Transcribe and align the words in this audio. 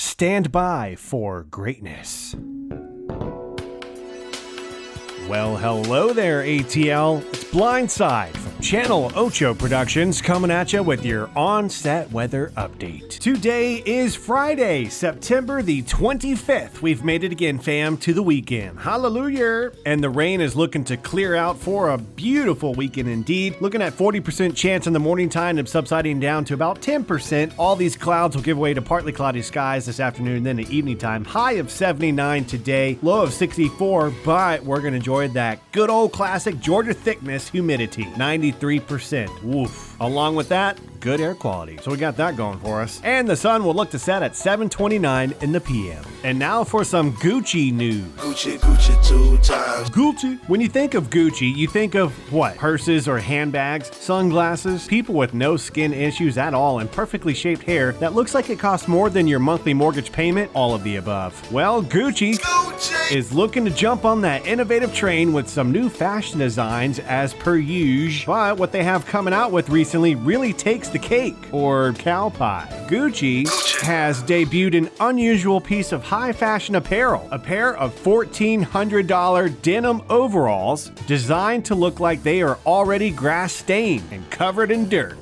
Stand 0.00 0.52
by 0.52 0.94
for 0.94 1.42
greatness. 1.42 2.36
Well, 5.28 5.56
hello 5.56 6.12
there, 6.12 6.44
ATL. 6.44 7.24
It's 7.34 7.42
Blindside 7.42 8.47
Channel 8.60 9.12
Ocho 9.14 9.54
Productions 9.54 10.20
coming 10.20 10.50
at 10.50 10.72
you 10.72 10.82
with 10.82 11.04
your 11.04 11.30
on 11.36 11.70
set 11.70 12.10
weather 12.10 12.52
update. 12.56 13.20
Today 13.20 13.84
is 13.86 14.16
Friday, 14.16 14.86
September 14.86 15.62
the 15.62 15.82
25th. 15.84 16.82
We've 16.82 17.04
made 17.04 17.22
it 17.22 17.30
again, 17.30 17.60
fam, 17.60 17.96
to 17.98 18.12
the 18.12 18.22
weekend. 18.22 18.80
Hallelujah! 18.80 19.70
And 19.86 20.02
the 20.02 20.10
rain 20.10 20.40
is 20.40 20.56
looking 20.56 20.82
to 20.84 20.96
clear 20.96 21.36
out 21.36 21.56
for 21.56 21.90
a 21.90 21.98
beautiful 21.98 22.74
weekend 22.74 23.08
indeed. 23.08 23.54
Looking 23.60 23.80
at 23.80 23.92
40% 23.92 24.56
chance 24.56 24.88
in 24.88 24.92
the 24.92 24.98
morning 24.98 25.28
time 25.28 25.58
and 25.58 25.68
subsiding 25.68 26.18
down 26.18 26.44
to 26.46 26.54
about 26.54 26.82
10%. 26.82 27.52
All 27.58 27.76
these 27.76 27.96
clouds 27.96 28.34
will 28.34 28.42
give 28.42 28.58
way 28.58 28.74
to 28.74 28.82
partly 28.82 29.12
cloudy 29.12 29.40
skies 29.40 29.86
this 29.86 30.00
afternoon, 30.00 30.42
then 30.42 30.56
the 30.56 30.76
evening 30.76 30.98
time. 30.98 31.24
High 31.24 31.52
of 31.52 31.70
79 31.70 32.44
today, 32.44 32.98
low 33.02 33.22
of 33.22 33.32
64, 33.32 34.12
but 34.24 34.64
we're 34.64 34.80
going 34.80 34.94
to 34.94 34.98
enjoy 34.98 35.28
that 35.28 35.60
good 35.70 35.90
old 35.90 36.10
classic 36.10 36.58
Georgia 36.58 36.92
thickness 36.92 37.48
humidity, 37.48 38.04
93%. 38.52 39.42
Woof. 39.42 39.87
Along 40.00 40.36
with 40.36 40.48
that, 40.50 40.78
good 41.00 41.20
air 41.20 41.34
quality. 41.34 41.78
So 41.82 41.90
we 41.90 41.96
got 41.96 42.16
that 42.16 42.36
going 42.36 42.58
for 42.60 42.80
us. 42.80 43.00
And 43.02 43.28
the 43.28 43.36
sun 43.36 43.64
will 43.64 43.74
look 43.74 43.90
to 43.90 43.98
set 43.98 44.22
at 44.22 44.36
7:29 44.36 45.34
in 45.40 45.52
the 45.52 45.60
PM. 45.60 46.04
And 46.24 46.38
now 46.38 46.64
for 46.64 46.84
some 46.84 47.12
Gucci 47.14 47.72
news. 47.72 48.04
Gucci, 48.16 48.58
Gucci 48.58 49.06
two 49.06 49.38
times. 49.38 49.90
Gucci. 49.90 50.38
When 50.48 50.60
you 50.60 50.68
think 50.68 50.94
of 50.94 51.10
Gucci, 51.10 51.54
you 51.54 51.66
think 51.68 51.94
of 51.94 52.12
what? 52.32 52.56
Purses 52.56 53.08
or 53.08 53.18
handbags, 53.18 53.90
sunglasses, 53.96 54.86
people 54.86 55.14
with 55.14 55.34
no 55.34 55.56
skin 55.56 55.92
issues 55.92 56.38
at 56.38 56.54
all, 56.54 56.78
and 56.80 56.90
perfectly 56.90 57.34
shaped 57.34 57.62
hair 57.62 57.92
that 57.92 58.14
looks 58.14 58.34
like 58.34 58.50
it 58.50 58.58
costs 58.58 58.88
more 58.88 59.10
than 59.10 59.26
your 59.26 59.38
monthly 59.38 59.74
mortgage 59.74 60.12
payment, 60.12 60.50
all 60.54 60.74
of 60.74 60.82
the 60.84 60.96
above. 60.96 61.34
Well, 61.52 61.82
Gucci 61.82 62.38
Gucci. 62.38 63.12
is 63.16 63.32
looking 63.32 63.64
to 63.64 63.70
jump 63.70 64.04
on 64.04 64.20
that 64.22 64.46
innovative 64.46 64.94
train 64.94 65.32
with 65.32 65.48
some 65.48 65.72
new 65.72 65.88
fashion 65.88 66.38
designs 66.38 66.98
as 67.00 67.34
per 67.34 67.56
usual. 67.56 68.34
But 68.34 68.58
what 68.58 68.72
they 68.72 68.84
have 68.84 69.06
coming 69.06 69.34
out 69.34 69.52
with 69.52 69.68
recently 69.68 69.87
really 69.94 70.52
takes 70.52 70.88
the 70.88 70.98
cake, 70.98 71.36
or 71.52 71.92
cow 71.94 72.28
pie. 72.30 72.68
Gucci 72.88 73.46
has 73.82 74.22
debuted 74.22 74.76
an 74.76 74.90
unusual 75.00 75.60
piece 75.60 75.92
of 75.92 76.02
high 76.02 76.32
fashion 76.32 76.74
apparel, 76.74 77.26
a 77.30 77.38
pair 77.38 77.76
of 77.76 77.94
$1,400 78.02 79.62
denim 79.62 80.02
overalls 80.10 80.90
designed 81.06 81.64
to 81.64 81.74
look 81.74 82.00
like 82.00 82.22
they 82.22 82.42
are 82.42 82.58
already 82.66 83.10
grass 83.10 83.52
stained 83.52 84.04
and 84.10 84.28
covered 84.30 84.70
in 84.70 84.88
dirt. 84.88 85.16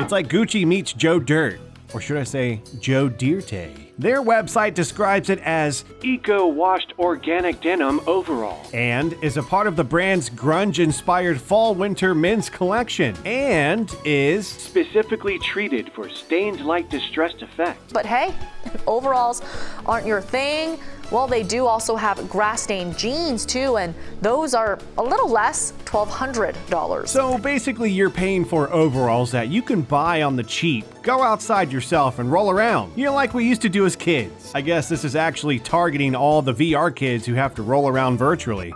It's 0.00 0.12
like 0.12 0.28
Gucci 0.28 0.64
meets 0.66 0.92
Joe 0.92 1.18
Dirt, 1.18 1.60
or 1.94 2.00
should 2.00 2.16
I 2.16 2.24
say 2.24 2.60
Joe 2.80 3.08
Dirte. 3.08 3.92
Their 3.98 4.22
website 4.22 4.74
describes 4.74 5.30
it 5.30 5.38
as 5.40 5.84
eco 6.02 6.46
washed 6.46 6.94
organic 6.98 7.60
denim 7.60 8.00
overall 8.06 8.66
and 8.72 9.12
is 9.22 9.36
a 9.36 9.42
part 9.42 9.66
of 9.66 9.76
the 9.76 9.84
brand's 9.84 10.30
grunge 10.30 10.82
inspired 10.82 11.40
fall 11.40 11.74
winter 11.74 12.14
men's 12.14 12.48
collection 12.48 13.14
and 13.24 13.94
is 14.04 14.48
specifically 14.48 15.38
treated 15.38 15.92
for 15.92 16.08
stains 16.08 16.60
like 16.62 16.88
distressed 16.88 17.42
effect. 17.42 17.92
But 17.92 18.06
hey, 18.06 18.34
overalls 18.86 19.42
aren't 19.86 20.06
your 20.06 20.20
thing, 20.20 20.78
well, 21.12 21.26
they 21.26 21.42
do 21.42 21.66
also 21.66 21.94
have 21.94 22.28
grass 22.30 22.62
stained 22.62 22.96
jeans 22.98 23.44
too, 23.44 23.76
and 23.76 23.94
those 24.22 24.54
are 24.54 24.78
a 24.96 25.02
little 25.02 25.28
less 25.28 25.72
$1,200. 25.84 27.06
So 27.06 27.36
basically, 27.36 27.90
you're 27.90 28.10
paying 28.10 28.46
for 28.46 28.72
overalls 28.72 29.30
that 29.32 29.48
you 29.48 29.60
can 29.60 29.82
buy 29.82 30.22
on 30.22 30.36
the 30.36 30.42
cheap. 30.42 30.86
Go 31.02 31.22
outside 31.22 31.70
yourself 31.70 32.18
and 32.18 32.32
roll 32.32 32.50
around. 32.50 32.96
You 32.96 33.04
know, 33.04 33.14
like 33.14 33.34
we 33.34 33.46
used 33.46 33.62
to 33.62 33.68
do 33.68 33.84
as 33.84 33.94
kids. 33.94 34.52
I 34.54 34.62
guess 34.62 34.88
this 34.88 35.04
is 35.04 35.14
actually 35.14 35.58
targeting 35.58 36.14
all 36.14 36.40
the 36.40 36.54
VR 36.54 36.94
kids 36.94 37.26
who 37.26 37.34
have 37.34 37.54
to 37.56 37.62
roll 37.62 37.88
around 37.88 38.16
virtually. 38.16 38.72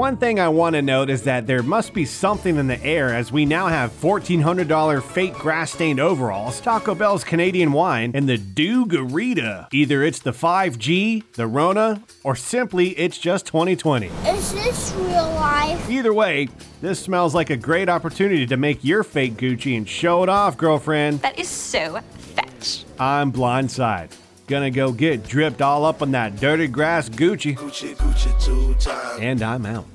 One 0.00 0.16
thing 0.16 0.40
I 0.40 0.48
want 0.48 0.76
to 0.76 0.80
note 0.80 1.10
is 1.10 1.24
that 1.24 1.46
there 1.46 1.62
must 1.62 1.92
be 1.92 2.06
something 2.06 2.56
in 2.56 2.68
the 2.68 2.82
air 2.82 3.14
as 3.14 3.30
we 3.30 3.44
now 3.44 3.66
have 3.66 3.90
$1,400 4.00 5.02
fake 5.02 5.34
grass 5.34 5.72
stained 5.72 6.00
overalls, 6.00 6.58
Taco 6.58 6.94
Bell's 6.94 7.22
Canadian 7.22 7.70
wine, 7.70 8.12
and 8.14 8.26
the 8.26 8.38
Dugarita. 8.38 9.68
Either 9.74 10.02
it's 10.02 10.20
the 10.20 10.30
5G, 10.30 11.24
the 11.34 11.46
Rona, 11.46 12.02
or 12.24 12.34
simply 12.34 12.98
it's 12.98 13.18
just 13.18 13.44
2020. 13.44 14.06
Is 14.06 14.54
this 14.54 14.94
real 14.96 15.34
life? 15.34 15.90
Either 15.90 16.14
way, 16.14 16.48
this 16.80 16.98
smells 16.98 17.34
like 17.34 17.50
a 17.50 17.56
great 17.58 17.90
opportunity 17.90 18.46
to 18.46 18.56
make 18.56 18.82
your 18.82 19.04
fake 19.04 19.34
Gucci 19.34 19.76
and 19.76 19.86
show 19.86 20.22
it 20.22 20.30
off, 20.30 20.56
girlfriend. 20.56 21.20
That 21.20 21.38
is 21.38 21.48
so 21.48 22.00
fetch. 22.16 22.86
I'm 22.98 23.30
blindside. 23.30 24.12
Gonna 24.50 24.72
go 24.72 24.90
get 24.90 25.22
dripped 25.28 25.62
all 25.62 25.84
up 25.84 26.02
on 26.02 26.10
that 26.10 26.34
dirty 26.40 26.66
grass 26.66 27.08
Gucci, 27.08 27.56
Gucci, 27.56 27.94
Gucci 27.94 28.44
two 28.44 28.74
times. 28.80 29.20
and 29.20 29.42
I'm 29.42 29.64
out. 29.64 29.86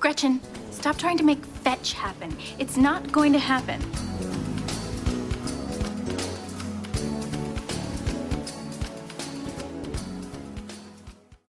Gretchen, 0.00 0.40
stop 0.70 0.96
trying 0.96 1.18
to 1.18 1.22
make 1.22 1.44
fetch 1.44 1.92
happen. 1.92 2.34
It's 2.58 2.78
not 2.78 3.12
going 3.12 3.34
to 3.34 3.38
happen. 3.38 3.78